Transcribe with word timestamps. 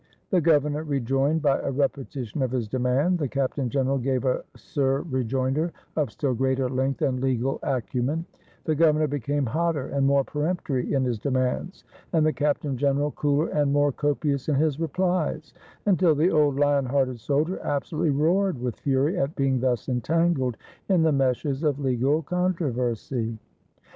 The 0.31 0.41
governor 0.41 0.83
rejoined 0.83 1.43
by 1.43 1.59
a 1.59 1.69
repetition 1.69 2.41
of 2.41 2.49
his 2.49 2.67
demand; 2.67 3.19
the 3.19 3.27
captain 3.27 3.69
general 3.69 3.99
gave 3.99 4.25
a 4.25 4.41
sur 4.55 5.01
re 5.01 5.23
joinder 5.23 5.69
of 5.95 6.09
still 6.09 6.33
greater 6.33 6.67
length 6.67 7.03
and 7.03 7.19
legal 7.19 7.59
acumen; 7.61 8.25
the 8.63 8.73
governor 8.73 9.05
became 9.05 9.45
hotter 9.45 9.85
and 9.89 10.07
more 10.07 10.23
peremptory 10.23 10.91
in 10.91 11.03
his 11.03 11.19
demands, 11.19 11.83
and 12.13 12.25
the 12.25 12.33
captain 12.33 12.77
general 12.77 13.11
cooler 13.11 13.49
and 13.49 13.71
more 13.71 13.91
copious 13.91 14.49
in 14.49 14.55
his 14.55 14.79
replies; 14.79 15.53
until 15.85 16.15
the 16.15 16.31
old 16.31 16.57
lion 16.59 16.87
hearted 16.87 17.19
soldier 17.19 17.59
absolutely 17.61 18.09
roared 18.09 18.59
with 18.59 18.77
fury 18.79 19.19
at 19.19 19.35
being 19.35 19.59
thus 19.59 19.87
entangled 19.87 20.57
in 20.89 21.03
the 21.03 21.11
meshes 21.11 21.61
of 21.61 21.77
legal 21.79 22.23
controversy. 22.23 23.37